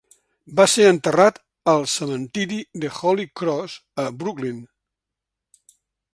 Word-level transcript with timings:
Va 0.59 0.63
ser 0.75 0.85
enterrat 0.91 1.37
al 1.73 1.85
cementiri 1.97 2.57
de 2.85 2.91
Holy 3.01 3.29
Cross 3.43 3.77
a 4.07 4.09
Brooklyn. 4.25 4.67